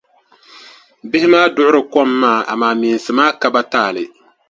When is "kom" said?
1.93-2.09